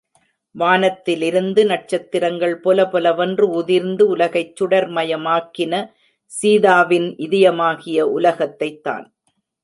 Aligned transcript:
வானத்திலிருந்து 0.55 1.65
நட்சத்திரங்கள் 1.65 2.55
பொலபொலவென்று 2.63 3.45
உதிர்ந்து 3.51 4.03
உலகைச் 4.07 4.55
சுடர் 4.55 4.89
மயமாக்கின! 4.89 5.73
சீதாவின் 6.31 7.07
இதயமாகிய 7.19 8.01
உலகத்தைத் 8.17 8.81
தான்! 8.83 9.05